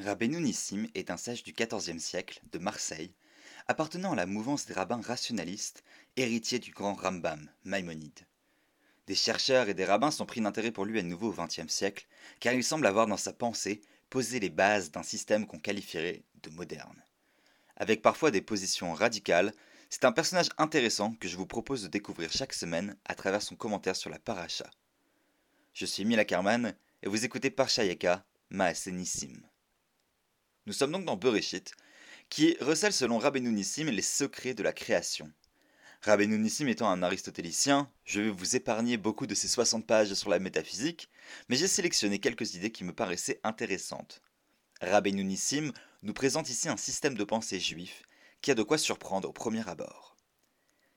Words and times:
Rabbeinu 0.00 0.40
Nissim 0.40 0.86
est 0.94 1.10
un 1.10 1.18
sage 1.18 1.42
du 1.42 1.52
XIVe 1.52 1.98
siècle, 1.98 2.40
de 2.52 2.58
Marseille, 2.58 3.12
appartenant 3.68 4.12
à 4.12 4.16
la 4.16 4.24
mouvance 4.24 4.64
des 4.64 4.72
rabbins 4.72 5.02
rationalistes, 5.02 5.84
héritiers 6.16 6.58
du 6.58 6.70
grand 6.70 6.94
Rambam, 6.94 7.50
Maïmonide. 7.64 8.26
Des 9.06 9.14
chercheurs 9.14 9.68
et 9.68 9.74
des 9.74 9.84
rabbins 9.84 10.10
sont 10.10 10.24
pris 10.24 10.40
d'intérêt 10.40 10.72
pour 10.72 10.86
lui 10.86 10.98
à 10.98 11.02
nouveau 11.02 11.28
au 11.30 11.34
XXe 11.34 11.68
siècle, 11.68 12.06
car 12.38 12.54
il 12.54 12.64
semble 12.64 12.86
avoir 12.86 13.06
dans 13.06 13.18
sa 13.18 13.34
pensée 13.34 13.82
posé 14.08 14.40
les 14.40 14.48
bases 14.48 14.90
d'un 14.90 15.02
système 15.02 15.46
qu'on 15.46 15.58
qualifierait 15.58 16.22
de 16.42 16.50
moderne. 16.50 17.04
Avec 17.76 18.00
parfois 18.00 18.30
des 18.30 18.40
positions 18.40 18.94
radicales, 18.94 19.52
c'est 19.90 20.06
un 20.06 20.12
personnage 20.12 20.48
intéressant 20.56 21.12
que 21.14 21.28
je 21.28 21.36
vous 21.36 21.46
propose 21.46 21.82
de 21.82 21.88
découvrir 21.88 22.32
chaque 22.32 22.54
semaine 22.54 22.96
à 23.04 23.14
travers 23.14 23.42
son 23.42 23.54
commentaire 23.54 23.96
sur 23.96 24.08
la 24.08 24.18
paracha. 24.18 24.70
Je 25.74 25.84
suis 25.84 26.06
Mila 26.06 26.24
Kerman 26.24 26.74
et 27.02 27.08
vous 27.08 27.24
écoutez 27.24 27.50
Parshayeka, 27.50 28.24
Maasenissim. 28.48 29.49
Nous 30.66 30.74
sommes 30.74 30.92
donc 30.92 31.06
dans 31.06 31.16
Bereshit, 31.16 31.72
qui 32.28 32.56
recèle 32.60 32.92
selon 32.92 33.18
Rabbeinu 33.18 33.50
Nissim 33.50 33.86
les 33.86 34.02
secrets 34.02 34.52
de 34.52 34.62
la 34.62 34.74
création. 34.74 35.32
Rabbeinu 36.02 36.38
Nissim 36.38 36.66
étant 36.66 36.90
un 36.90 37.02
aristotélicien, 37.02 37.90
je 38.04 38.20
vais 38.20 38.30
vous 38.30 38.56
épargner 38.56 38.98
beaucoup 38.98 39.26
de 39.26 39.34
ces 39.34 39.48
60 39.48 39.86
pages 39.86 40.12
sur 40.14 40.28
la 40.28 40.38
métaphysique, 40.38 41.08
mais 41.48 41.56
j'ai 41.56 41.66
sélectionné 41.66 42.18
quelques 42.18 42.54
idées 42.54 42.72
qui 42.72 42.84
me 42.84 42.94
paraissaient 42.94 43.40
intéressantes. 43.42 44.22
Rabbeinu 44.82 45.24
Nissim 45.24 45.72
nous 46.02 46.12
présente 46.12 46.50
ici 46.50 46.68
un 46.68 46.76
système 46.76 47.16
de 47.16 47.24
pensée 47.24 47.58
juif 47.58 48.02
qui 48.42 48.50
a 48.50 48.54
de 48.54 48.62
quoi 48.62 48.78
surprendre 48.78 49.28
au 49.28 49.32
premier 49.32 49.66
abord. 49.68 50.16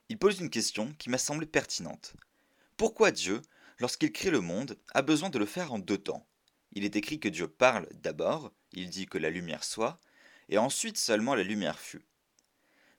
Il 0.09 0.20
pose 0.20 0.40
une 0.40 0.49
question 0.49 0.93
qui 0.99 1.09
m'a 1.09 1.18
semblé 1.18 1.45
pertinente. 1.45 2.13
Pourquoi 2.76 3.12
Dieu, 3.12 3.41
lorsqu'il 3.80 4.12
crée 4.12 4.30
le 4.30 4.41
monde, 4.41 4.77
a 4.93 5.02
besoin 5.02 5.30
de 5.30 5.40
le 5.40 5.45
faire 5.45 5.73
en 5.73 5.80
deux 5.80 5.98
temps? 5.98 6.27
Il 6.73 6.84
est 6.84 6.95
écrit 6.98 7.20
que 7.20 7.30
Dieu 7.30 7.48
parle 7.48 7.88
d'abord, 7.93 8.54
il 8.73 8.90
dit 8.90 9.05
que 9.05 9.18
la 9.18 9.30
lumière 9.30 9.63
soit, 9.63 10.00
et 10.50 10.58
ensuite 10.58 10.98
seulement 10.98 11.36
la 11.36 11.44
lumière 11.44 11.80
fut. 11.80 12.04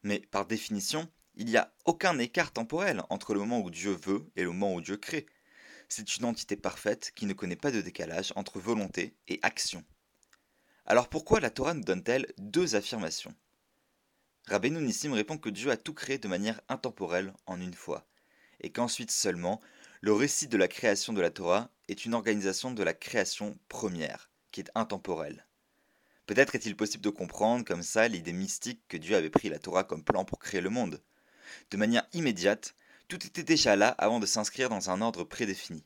Mais 0.03 0.21
par 0.21 0.47
définition, 0.47 1.09
il 1.37 1.47
n'y 1.47 1.57
a 1.57 1.73
aucun 1.85 2.19
écart 2.19 2.53
temporel 2.53 3.03
entre 3.11 3.35
le 3.35 3.41
moment 3.41 3.61
où 3.61 3.71
Dieu 3.71 3.93
veut 3.93 4.25
et 4.37 4.43
le 4.43 4.51
moment 4.51 4.75
où 4.75 4.81
Dieu 4.81 4.97
crée. 4.97 5.27
C'est 5.89 6.17
une 6.17 6.25
entité 6.25 6.57
parfaite 6.57 7.13
qui 7.15 7.27
ne 7.27 7.33
connaît 7.33 7.57
pas 7.57 7.71
de 7.71 7.81
décalage 7.81 8.33
entre 8.37 8.61
volonté 8.61 9.15
et 9.29 9.39
action. 9.43 9.85
Alors 10.87 11.09
pourquoi 11.09 11.41
la 11.41 11.51
Torah 11.51 11.75
nous 11.75 11.85
donne-t-elle 11.85 12.33
deux 12.39 12.75
affirmations? 12.77 13.35
Rabbeinu 14.47 14.81
Nissim 14.81 15.13
répond 15.13 15.39
que 15.39 15.49
Dieu 15.49 15.71
a 15.71 15.77
tout 15.77 15.95
créé 15.95 16.19
de 16.19 16.29
manière 16.29 16.61
intemporelle 16.69 17.33
en 17.47 17.61
une 17.61 17.73
fois, 17.73 18.07
et 18.61 18.71
qu'ensuite 18.71 19.11
seulement, 19.11 19.61
le 20.03 20.13
récit 20.13 20.49
de 20.49 20.59
la 20.59 20.69
création 20.69 21.15
de 21.15 21.23
la 21.23 21.31
Torah 21.31 21.71
est 21.89 22.05
une 22.05 22.13
organisation 22.13 22.71
de 22.71 22.83
la 22.83 22.93
création 22.93 23.59
première, 23.69 24.31
qui 24.53 24.61
est 24.61 24.71
intemporelle. 24.75 25.47
Peut-être 26.27 26.55
est-il 26.55 26.77
possible 26.77 27.05
de 27.05 27.11
comprendre 27.11 27.65
comme 27.65 27.83
ça 27.83 28.09
l'idée 28.09 28.33
mystique 28.33 28.83
que 28.89 28.97
Dieu 28.97 29.17
avait 29.17 29.31
pris 29.31 29.51
la 29.51 29.59
Torah 29.59 29.85
comme 29.85 30.05
plan 30.05 30.25
pour 30.25 30.39
créer 30.39 30.61
le 30.61 30.71
monde. 30.71 31.03
De 31.71 31.77
manière 31.77 32.07
immédiate, 32.13 32.75
tout 33.09 33.27
était 33.27 33.43
déjà 33.43 33.77
là 33.77 33.89
avant 33.89 34.21
de 34.21 34.27
s'inscrire 34.27 34.71
dans 34.71 34.91
un 34.91 35.03
ordre 35.03 35.25
prédéfini. 35.25 35.85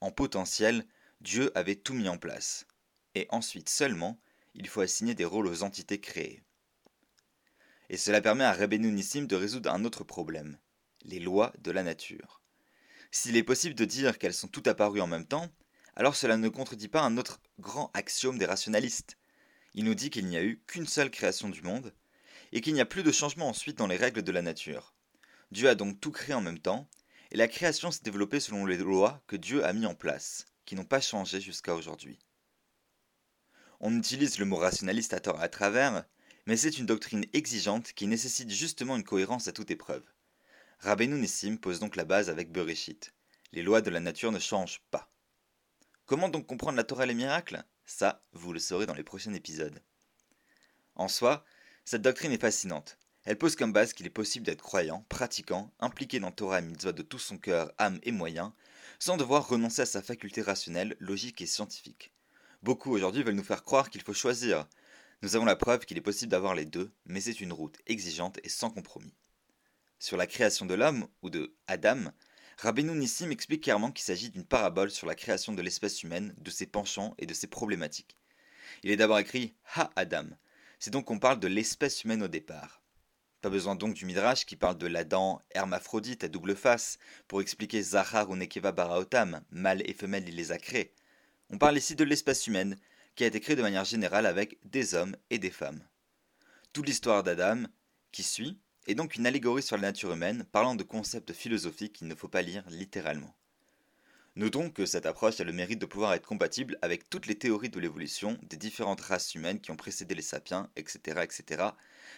En 0.00 0.10
potentiel, 0.10 0.84
Dieu 1.20 1.52
avait 1.56 1.76
tout 1.76 1.94
mis 1.94 2.08
en 2.08 2.18
place. 2.18 2.66
Et 3.14 3.26
ensuite 3.30 3.68
seulement, 3.68 4.18
il 4.54 4.68
faut 4.68 4.80
assigner 4.80 5.14
des 5.14 5.24
rôles 5.24 5.46
aux 5.46 5.62
entités 5.62 6.00
créées. 6.00 6.42
Et 7.88 7.96
cela 7.96 8.20
permet 8.20 8.44
à 8.44 8.52
Rabbeinu 8.52 8.90
de 8.92 9.36
résoudre 9.36 9.70
un 9.70 9.84
autre 9.84 10.04
problème, 10.04 10.58
les 11.04 11.20
lois 11.20 11.52
de 11.60 11.70
la 11.70 11.82
nature. 11.82 12.42
S'il 13.10 13.36
est 13.36 13.42
possible 13.42 13.74
de 13.74 13.84
dire 13.84 14.18
qu'elles 14.18 14.34
sont 14.34 14.48
toutes 14.48 14.68
apparues 14.68 15.00
en 15.00 15.06
même 15.06 15.26
temps, 15.26 15.48
alors 15.96 16.14
cela 16.14 16.36
ne 16.36 16.48
contredit 16.48 16.88
pas 16.88 17.02
un 17.02 17.16
autre 17.16 17.40
grand 17.58 17.90
axiome 17.94 18.38
des 18.38 18.46
rationalistes, 18.46 19.17
il 19.78 19.84
nous 19.84 19.94
dit 19.94 20.10
qu'il 20.10 20.26
n'y 20.26 20.36
a 20.36 20.42
eu 20.42 20.60
qu'une 20.66 20.88
seule 20.88 21.08
création 21.08 21.48
du 21.48 21.62
monde, 21.62 21.94
et 22.50 22.60
qu'il 22.60 22.74
n'y 22.74 22.80
a 22.80 22.84
plus 22.84 23.04
de 23.04 23.12
changement 23.12 23.48
ensuite 23.48 23.78
dans 23.78 23.86
les 23.86 23.96
règles 23.96 24.24
de 24.24 24.32
la 24.32 24.42
nature. 24.42 24.92
Dieu 25.52 25.68
a 25.68 25.76
donc 25.76 26.00
tout 26.00 26.10
créé 26.10 26.34
en 26.34 26.40
même 26.40 26.58
temps, 26.58 26.88
et 27.30 27.36
la 27.36 27.46
création 27.46 27.92
s'est 27.92 28.02
développée 28.02 28.40
selon 28.40 28.66
les 28.66 28.76
lois 28.76 29.22
que 29.28 29.36
Dieu 29.36 29.64
a 29.64 29.72
mis 29.72 29.86
en 29.86 29.94
place, 29.94 30.46
qui 30.64 30.74
n'ont 30.74 30.84
pas 30.84 31.00
changé 31.00 31.40
jusqu'à 31.40 31.76
aujourd'hui. 31.76 32.18
On 33.78 33.96
utilise 33.96 34.40
le 34.40 34.46
mot 34.46 34.56
rationaliste 34.56 35.14
à 35.14 35.20
tort 35.20 35.40
à 35.40 35.48
travers, 35.48 36.04
mais 36.46 36.56
c'est 36.56 36.78
une 36.78 36.86
doctrine 36.86 37.26
exigeante 37.32 37.92
qui 37.92 38.08
nécessite 38.08 38.50
justement 38.50 38.96
une 38.96 39.04
cohérence 39.04 39.46
à 39.46 39.52
toute 39.52 39.70
épreuve. 39.70 40.02
Rabbeinu 40.80 41.20
Nissim 41.20 41.56
pose 41.56 41.78
donc 41.78 41.94
la 41.94 42.04
base 42.04 42.30
avec 42.30 42.50
Bereshit. 42.50 43.14
Les 43.52 43.62
lois 43.62 43.80
de 43.80 43.90
la 43.90 44.00
nature 44.00 44.32
ne 44.32 44.40
changent 44.40 44.82
pas. 44.90 45.08
Comment 46.04 46.28
donc 46.28 46.48
comprendre 46.48 46.78
la 46.78 46.82
Torah 46.82 47.04
et 47.04 47.06
les 47.06 47.14
miracles? 47.14 47.62
Ça, 47.88 48.22
vous 48.32 48.52
le 48.52 48.60
saurez 48.60 48.84
dans 48.84 48.94
les 48.94 49.02
prochains 49.02 49.32
épisodes. 49.32 49.82
En 50.94 51.08
soi, 51.08 51.42
cette 51.86 52.02
doctrine 52.02 52.32
est 52.32 52.40
fascinante. 52.40 52.98
Elle 53.24 53.38
pose 53.38 53.56
comme 53.56 53.72
base 53.72 53.94
qu'il 53.94 54.06
est 54.06 54.10
possible 54.10 54.44
d'être 54.44 54.62
croyant, 54.62 55.06
pratiquant, 55.08 55.72
impliqué 55.80 56.20
dans 56.20 56.30
Torah 56.30 56.58
et 56.58 56.62
Mitzvah 56.62 56.92
de 56.92 57.02
tout 57.02 57.18
son 57.18 57.38
cœur, 57.38 57.72
âme 57.78 57.98
et 58.02 58.12
moyens, 58.12 58.52
sans 58.98 59.16
devoir 59.16 59.48
renoncer 59.48 59.82
à 59.82 59.86
sa 59.86 60.02
faculté 60.02 60.42
rationnelle, 60.42 60.96
logique 61.00 61.40
et 61.40 61.46
scientifique. 61.46 62.12
Beaucoup 62.62 62.92
aujourd'hui 62.92 63.22
veulent 63.22 63.34
nous 63.34 63.42
faire 63.42 63.64
croire 63.64 63.88
qu'il 63.88 64.02
faut 64.02 64.12
choisir. 64.12 64.68
Nous 65.22 65.34
avons 65.34 65.46
la 65.46 65.56
preuve 65.56 65.86
qu'il 65.86 65.96
est 65.96 66.02
possible 66.02 66.30
d'avoir 66.30 66.54
les 66.54 66.66
deux, 66.66 66.92
mais 67.06 67.22
c'est 67.22 67.40
une 67.40 67.54
route 67.54 67.78
exigeante 67.86 68.38
et 68.44 68.50
sans 68.50 68.70
compromis. 68.70 69.14
Sur 69.98 70.18
la 70.18 70.26
création 70.26 70.66
de 70.66 70.74
l'homme, 70.74 71.08
ou 71.22 71.30
de 71.30 71.56
Adam, 71.66 72.12
Rabbeinu 72.60 72.92
Nissim 72.96 73.30
explique 73.30 73.62
clairement 73.62 73.92
qu'il 73.92 74.04
s'agit 74.04 74.30
d'une 74.30 74.44
parabole 74.44 74.90
sur 74.90 75.06
la 75.06 75.14
création 75.14 75.52
de 75.52 75.62
l'espèce 75.62 76.02
humaine, 76.02 76.34
de 76.38 76.50
ses 76.50 76.66
penchants 76.66 77.14
et 77.16 77.24
de 77.24 77.32
ses 77.32 77.46
problématiques. 77.46 78.18
Il 78.82 78.90
est 78.90 78.96
d'abord 78.96 79.20
écrit 79.20 79.54
Ha 79.76 79.90
Adam, 79.94 80.24
c'est 80.80 80.90
donc 80.90 81.04
qu'on 81.04 81.20
parle 81.20 81.38
de 81.38 81.46
l'espèce 81.46 82.02
humaine 82.02 82.24
au 82.24 82.26
départ. 82.26 82.82
Pas 83.42 83.48
besoin 83.48 83.76
donc 83.76 83.94
du 83.94 84.06
Midrash 84.06 84.44
qui 84.44 84.56
parle 84.56 84.76
de 84.76 84.88
l'Adam 84.88 85.40
hermaphrodite 85.52 86.24
à 86.24 86.28
double 86.28 86.56
face 86.56 86.98
pour 87.28 87.40
expliquer 87.40 87.80
Zahar 87.80 88.28
ou 88.28 88.34
Nekeva 88.34 88.72
Baraotam, 88.72 89.40
mâle 89.52 89.88
et 89.88 89.94
femelle 89.94 90.28
il 90.28 90.34
les 90.34 90.50
a 90.50 90.58
créés. 90.58 90.92
On 91.50 91.58
parle 91.58 91.78
ici 91.78 91.94
de 91.94 92.02
l'espèce 92.02 92.48
humaine 92.48 92.76
qui 93.14 93.22
a 93.22 93.28
été 93.28 93.38
créée 93.38 93.54
de 93.54 93.62
manière 93.62 93.84
générale 93.84 94.26
avec 94.26 94.58
des 94.64 94.94
hommes 94.94 95.16
et 95.30 95.38
des 95.38 95.52
femmes. 95.52 95.86
Toute 96.72 96.88
l'histoire 96.88 97.22
d'Adam, 97.22 97.66
qui 98.10 98.24
suit, 98.24 98.58
est 98.88 98.94
donc 98.94 99.16
une 99.16 99.26
allégorie 99.26 99.62
sur 99.62 99.76
la 99.76 99.82
nature 99.82 100.12
humaine 100.12 100.44
parlant 100.50 100.74
de 100.74 100.82
concepts 100.82 101.32
philosophiques 101.32 101.92
qu'il 101.92 102.08
ne 102.08 102.14
faut 102.14 102.26
pas 102.26 102.42
lire 102.42 102.64
littéralement. 102.70 103.34
Notons 104.34 104.70
que 104.70 104.86
cette 104.86 105.04
approche 105.04 105.40
a 105.40 105.44
le 105.44 105.52
mérite 105.52 105.78
de 105.78 105.86
pouvoir 105.86 106.14
être 106.14 106.26
compatible 106.26 106.78
avec 106.80 107.10
toutes 107.10 107.26
les 107.26 107.36
théories 107.36 107.68
de 107.68 107.80
l'évolution 107.80 108.38
des 108.44 108.56
différentes 108.56 109.02
races 109.02 109.34
humaines 109.34 109.60
qui 109.60 109.70
ont 109.70 109.76
précédé 109.76 110.14
les 110.14 110.22
sapiens, 110.22 110.70
etc., 110.76 111.20
etc., 111.22 111.70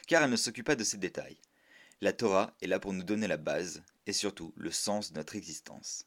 car 0.06 0.22
elle 0.22 0.30
ne 0.30 0.36
s'occupe 0.36 0.66
pas 0.66 0.76
de 0.76 0.84
ces 0.84 0.98
détails. 0.98 1.38
La 2.00 2.12
Torah 2.12 2.54
est 2.62 2.66
là 2.66 2.78
pour 2.78 2.92
nous 2.92 3.02
donner 3.02 3.26
la 3.26 3.36
base 3.36 3.82
et 4.06 4.12
surtout 4.12 4.52
le 4.56 4.70
sens 4.70 5.12
de 5.12 5.18
notre 5.18 5.34
existence. 5.34 6.04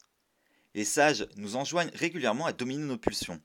Les 0.74 0.84
sages 0.84 1.26
nous 1.36 1.56
enjoignent 1.56 1.90
régulièrement 1.94 2.46
à 2.46 2.52
dominer 2.52 2.84
nos 2.84 2.98
pulsions, 2.98 3.40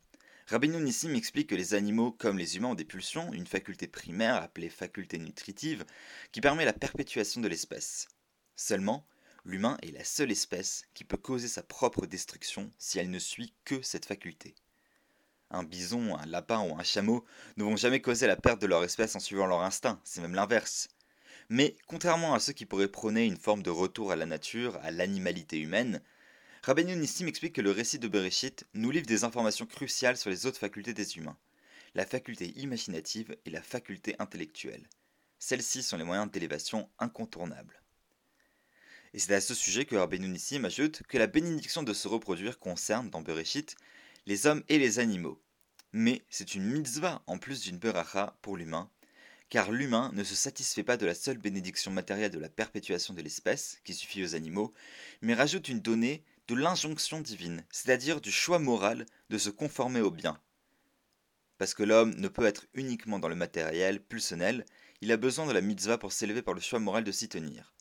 Rabbeinu 0.50 0.82
Nissim 0.82 1.14
explique 1.14 1.50
que 1.50 1.56
les 1.56 1.76
animaux, 1.76 2.12
comme 2.12 2.40
les 2.40 2.58
humains, 2.58 2.70
ont 2.70 2.76
des 2.76 2.84
pulsions, 2.84 3.32
une 3.34 3.46
faculté 3.46 3.88
primaire 3.88 4.34
appelée 4.34 4.70
faculté 4.70 5.20
nutritive, 5.20 5.86
qui 6.32 6.42
permet 6.42 6.66
la 6.66 6.74
perpétuation 6.74 7.40
de 7.40 7.48
l'espèce. 7.48 8.08
Seulement, 8.56 9.06
l'humain 9.46 9.78
est 9.84 9.92
la 9.92 10.04
seule 10.04 10.32
espèce 10.32 10.86
qui 10.96 11.04
peut 11.04 11.18
causer 11.18 11.48
sa 11.48 11.62
propre 11.62 12.08
destruction 12.08 12.72
si 12.80 12.98
elle 12.98 13.12
ne 13.12 13.20
suit 13.20 13.54
que 13.64 13.84
cette 13.84 14.08
faculté. 14.08 14.56
Un 15.52 15.62
bison, 15.62 16.18
un 16.18 16.26
lapin 16.26 16.62
ou 16.62 16.80
un 16.80 16.84
chameau 16.84 17.24
ne 17.58 17.64
vont 17.64 17.76
jamais 17.76 18.02
causer 18.02 18.26
la 18.26 18.36
perte 18.36 18.60
de 18.60 18.66
leur 18.68 18.84
espèce 18.84 19.16
en 19.16 19.20
suivant 19.20 19.46
leur 19.46 19.62
instinct, 19.62 20.02
c'est 20.04 20.22
même 20.22 20.34
l'inverse. 20.34 20.88
Mais 21.50 21.76
contrairement 21.86 22.34
à 22.34 22.40
ceux 22.40 22.54
qui 22.54 22.66
pourraient 22.66 22.88
prôner 22.88 23.24
une 23.24 23.38
forme 23.38 23.62
de 23.62 23.70
retour 23.70 24.12
à 24.12 24.16
la 24.16 24.26
nature, 24.26 24.80
à 24.82 24.90
l'animalité 24.90 25.60
humaine, 25.60 26.02
Rabbeinu 26.64 26.94
Nissim 26.98 27.26
explique 27.28 27.56
que 27.56 27.62
le 27.62 27.72
récit 27.72 28.00
de 28.00 28.10
Bereshit 28.10 28.68
nous 28.74 28.92
livre 28.92 29.06
des 29.06 29.24
informations 29.24 29.66
cruciales 29.66 30.18
sur 30.18 30.30
les 30.30 30.46
autres 30.46 30.60
facultés 30.60 30.94
des 30.94 31.16
humains, 31.18 31.38
la 31.96 32.06
faculté 32.06 32.52
imaginative 32.58 33.38
et 33.46 33.50
la 33.50 33.62
faculté 33.62 34.16
intellectuelle. 34.20 34.90
Celles-ci 35.40 35.84
sont 35.84 35.96
les 35.96 36.04
moyens 36.04 36.30
d'élévation 36.30 36.90
incontournables. 37.00 37.82
Et 39.14 39.20
c'est 39.20 39.34
à 39.34 39.40
ce 39.40 39.54
sujet 39.54 39.86
que 39.86 39.96
Rabbeinu 39.96 40.28
Nissim 40.28 40.66
ajoute 40.66 41.02
que 41.08 41.18
la 41.18 41.28
bénédiction 41.28 41.82
de 41.82 41.94
se 41.94 42.10
reproduire 42.10 42.60
concerne, 42.60 43.10
dans 43.10 43.22
Bereshit, 43.22 43.78
les 44.26 44.46
hommes 44.46 44.64
et 44.68 44.80
les 44.80 45.00
animaux. 45.00 45.42
Mais 45.94 46.24
c'est 46.30 46.56
une 46.56 46.66
mitzvah 46.66 47.24
en 47.26 47.38
plus 47.38 47.62
d'une 47.62 47.78
beracha 47.78 48.38
pour 48.42 48.58
l'humain, 48.58 48.92
car 49.48 49.72
l'humain 49.72 50.12
ne 50.14 50.26
se 50.26 50.36
satisfait 50.36 50.84
pas 50.84 50.98
de 50.98 51.06
la 51.06 51.16
seule 51.16 51.38
bénédiction 51.38 51.90
matérielle 51.90 52.32
de 52.32 52.38
la 52.38 52.50
perpétuation 52.50 53.14
de 53.14 53.22
l'espèce, 53.22 53.80
qui 53.86 53.94
suffit 53.94 54.24
aux 54.24 54.36
animaux, 54.36 54.74
mais 55.22 55.34
rajoute 55.34 55.70
une 55.70 55.80
donnée 55.80 56.24
de 56.50 56.56
l'injonction 56.56 57.22
divine, 57.22 57.64
c'est-à-dire 57.70 58.22
du 58.22 58.32
choix 58.32 58.58
moral 58.58 59.06
de 59.30 59.38
se 59.38 59.52
conformer 59.52 60.02
au 60.02 60.10
bien. 60.10 60.42
Parce 61.60 61.76
que 61.76 61.84
l'homme 61.84 62.16
ne 62.16 62.28
peut 62.28 62.46
être 62.46 62.66
uniquement 62.74 63.20
dans 63.20 63.28
le 63.28 63.36
matériel, 63.36 64.02
pulsionnel, 64.02 64.66
il 65.02 65.12
a 65.12 65.18
besoin 65.18 65.46
de 65.46 65.52
la 65.52 65.62
mitzvah 65.62 66.00
pour 66.00 66.12
s'élever 66.12 66.42
par 66.42 66.56
le 66.56 66.60
choix 66.60 66.80
moral 66.80 67.04
de 67.04 67.12
s'y 67.12 67.30
tenir. 67.30 67.76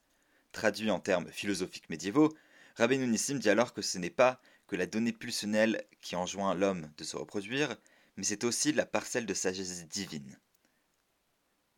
Traduit 0.53 0.91
en 0.91 1.01
termes 1.01 1.31
philosophiques 1.31 1.89
médiévaux, 1.89 2.37
Rabbeinu 2.77 3.07
Nissim 3.07 3.39
dit 3.39 3.49
alors 3.49 3.73
que 3.73 3.81
ce 3.81 3.97
n'est 3.97 4.11
pas 4.11 4.39
que 4.67 4.77
la 4.77 4.85
donnée 4.85 5.15
pulsionnelle 5.15 5.83
qui 6.03 6.15
enjoint 6.15 6.53
l'homme 6.55 6.93
de 6.99 7.05
se 7.05 7.17
reproduire, 7.17 7.75
mais 8.19 8.25
c'est 8.25 8.45
aussi 8.45 8.75
la 8.75 8.85
parcelle 8.85 9.25
de 9.25 9.33
sagesse 9.33 9.89
divine. 9.89 10.39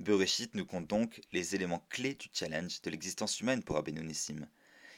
Bereshit 0.00 0.56
nous 0.56 0.66
compte 0.66 0.88
donc 0.88 1.20
les 1.30 1.54
éléments 1.54 1.86
clés 1.88 2.14
du 2.14 2.28
challenge 2.32 2.82
de 2.82 2.90
l'existence 2.90 3.38
humaine 3.38 3.62
pour 3.62 3.76
Abénonissim. 3.76 4.48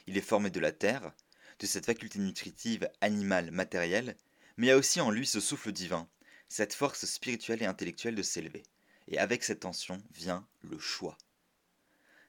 Il 0.07 0.17
est 0.17 0.21
formé 0.21 0.49
de 0.49 0.59
la 0.59 0.71
terre, 0.71 1.13
de 1.59 1.65
cette 1.65 1.85
faculté 1.85 2.19
nutritive 2.19 2.89
animale 3.01 3.51
matérielle, 3.51 4.15
mais 4.57 4.71
a 4.71 4.77
aussi 4.77 5.01
en 5.01 5.11
lui 5.11 5.25
ce 5.25 5.39
souffle 5.39 5.71
divin, 5.71 6.07
cette 6.49 6.73
force 6.73 7.05
spirituelle 7.05 7.63
et 7.63 7.65
intellectuelle 7.65 8.15
de 8.15 8.21
s'élever. 8.21 8.63
Et 9.07 9.17
avec 9.17 9.43
cette 9.43 9.61
tension 9.61 10.01
vient 10.13 10.47
le 10.61 10.79
choix. 10.79 11.17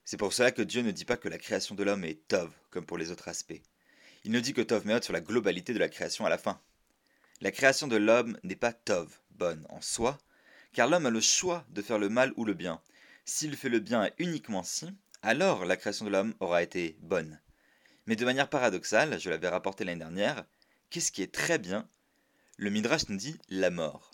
C'est 0.05 0.17
pour 0.17 0.33
cela 0.33 0.51
que 0.51 0.63
Dieu 0.63 0.83
ne 0.83 0.91
dit 0.91 1.05
pas 1.05 1.17
que 1.17 1.29
la 1.29 1.39
création 1.39 1.75
de 1.75 1.83
l'homme 1.83 2.05
est 2.05 2.27
Tov, 2.29 2.51
comme 2.71 2.85
pour 2.85 2.99
les 2.99 3.11
autres 3.11 3.29
aspects. 3.29 3.63
Il 4.25 4.33
ne 4.33 4.41
dit 4.41 4.53
que 4.53 4.61
Tov 4.61 4.87
Meot 4.87 5.03
sur 5.03 5.13
la 5.13 5.21
globalité 5.21 5.73
de 5.73 5.79
la 5.79 5.89
création 5.89 6.27
à 6.27 6.31
la 6.31 6.39
fin. 6.39 6.61
La 7.41 7.51
création 7.51 7.87
de 7.87 7.97
l'homme 7.97 8.39
n'est 8.43 8.57
pas 8.57 8.73
Tov, 8.73 9.19
bonne 9.31 9.67
en 9.71 9.81
soi, 9.81 10.19
car 10.73 10.89
l'homme 10.89 11.07
a 11.07 11.11
le 11.11 11.21
choix 11.21 11.65
de 11.71 11.83
faire 11.83 11.99
le 11.99 12.09
mal 12.09 12.33
ou 12.37 12.45
le 12.45 12.55
bien. 12.55 12.81
S'il 13.25 13.57
fait 13.57 13.69
le 13.69 13.81
bien 13.81 14.11
uniquement 14.19 14.63
si, 14.63 14.89
alors 15.23 15.65
la 15.65 15.77
création 15.77 16.05
de 16.05 16.11
l'homme 16.11 16.35
aura 16.41 16.63
été 16.63 16.97
bonne. 17.01 17.41
Mais 18.07 18.17
de 18.17 18.25
manière 18.25 18.51
paradoxale, 18.51 19.19
je 19.19 19.31
l'avais 19.31 19.49
rapporté 19.49 19.85
l'année 19.85 20.01
dernière, 20.01 20.45
qu'est-ce 20.91 21.13
qui 21.13 21.23
est 21.23 21.33
très 21.33 21.59
bien? 21.59 21.89
Le 22.57 22.71
Midrash 22.71 23.09
nous 23.09 23.17
dit 23.17 23.37
la 23.49 23.71
mort. 23.71 24.13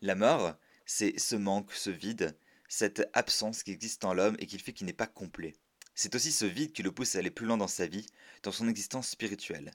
La 0.00 0.14
mort, 0.14 0.54
c'est 0.86 1.18
ce 1.18 1.36
manque, 1.36 1.72
ce 1.72 1.90
vide, 1.90 2.36
cette 2.68 3.08
absence 3.12 3.62
qui 3.62 3.72
existe 3.72 4.04
en 4.04 4.14
l'homme 4.14 4.36
et 4.38 4.46
qui 4.46 4.58
fait 4.58 4.72
qu'il 4.72 4.86
n'est 4.86 4.92
pas 4.92 5.06
complet. 5.06 5.54
C'est 5.94 6.14
aussi 6.14 6.32
ce 6.32 6.44
vide 6.44 6.72
qui 6.72 6.82
le 6.82 6.92
pousse 6.92 7.16
à 7.16 7.18
aller 7.18 7.30
plus 7.30 7.46
loin 7.46 7.56
dans 7.56 7.68
sa 7.68 7.86
vie, 7.86 8.06
dans 8.42 8.52
son 8.52 8.68
existence 8.68 9.08
spirituelle. 9.08 9.72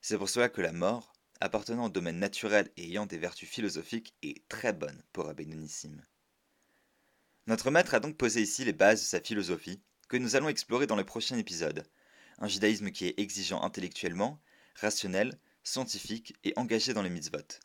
C'est 0.00 0.16
pour 0.16 0.28
cela 0.28 0.48
que 0.48 0.60
la 0.60 0.72
mort, 0.72 1.12
appartenant 1.40 1.86
au 1.86 1.90
domaine 1.90 2.18
naturel 2.18 2.70
et 2.76 2.84
ayant 2.84 3.06
des 3.06 3.18
vertus 3.18 3.48
philosophiques, 3.48 4.14
est 4.22 4.46
très 4.48 4.72
bonne 4.72 5.02
pour 5.12 5.28
Abénonissim. 5.28 6.00
Notre 7.46 7.70
maître 7.70 7.94
a 7.94 8.00
donc 8.00 8.16
posé 8.16 8.40
ici 8.40 8.64
les 8.64 8.72
bases 8.72 9.00
de 9.00 9.06
sa 9.06 9.20
philosophie, 9.20 9.80
que 10.08 10.16
nous 10.16 10.34
allons 10.34 10.48
explorer 10.48 10.86
dans 10.86 10.96
le 10.96 11.04
prochain 11.04 11.36
épisode. 11.36 11.86
Un 12.40 12.48
judaïsme 12.48 12.90
qui 12.90 13.06
est 13.06 13.18
exigeant 13.18 13.62
intellectuellement, 13.62 14.40
rationnel, 14.74 15.38
scientifique 15.62 16.34
et 16.42 16.52
engagé 16.56 16.94
dans 16.94 17.02
les 17.02 17.10
mitzvot. 17.10 17.60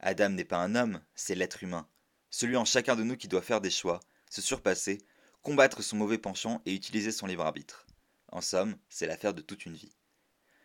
Adam 0.00 0.30
n'est 0.30 0.44
pas 0.44 0.58
un 0.58 0.74
homme, 0.74 1.00
c'est 1.14 1.34
l'être 1.34 1.62
humain, 1.62 1.88
celui 2.30 2.56
en 2.56 2.64
chacun 2.64 2.96
de 2.96 3.04
nous 3.04 3.16
qui 3.16 3.28
doit 3.28 3.42
faire 3.42 3.60
des 3.60 3.70
choix, 3.70 4.00
se 4.30 4.40
surpasser, 4.40 4.98
combattre 5.42 5.82
son 5.82 5.96
mauvais 5.96 6.18
penchant 6.18 6.62
et 6.64 6.74
utiliser 6.74 7.12
son 7.12 7.26
libre 7.26 7.44
arbitre. 7.44 7.86
En 8.28 8.40
somme, 8.40 8.76
c'est 8.88 9.06
l'affaire 9.06 9.34
de 9.34 9.42
toute 9.42 9.66
une 9.66 9.74
vie. 9.74 9.94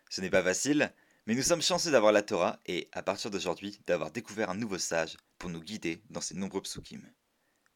Ce 0.09 0.21
n'est 0.21 0.29
pas 0.29 0.43
facile, 0.43 0.93
mais 1.25 1.35
nous 1.35 1.43
sommes 1.43 1.61
chanceux 1.61 1.91
d'avoir 1.91 2.13
la 2.13 2.21
Torah 2.21 2.59
et, 2.65 2.87
à 2.93 3.03
partir 3.03 3.29
d'aujourd'hui, 3.29 3.79
d'avoir 3.85 4.11
découvert 4.11 4.49
un 4.49 4.55
nouveau 4.55 4.77
sage 4.77 5.17
pour 5.37 5.49
nous 5.49 5.61
guider 5.61 6.01
dans 6.09 6.21
ces 6.21 6.35
nombreux 6.35 6.61
psukim. 6.61 7.01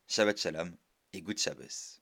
Shabbat 0.08 0.40
Shalom 0.40 0.76
et 1.12 1.22
Good 1.22 1.40
Shabbos. 1.40 2.01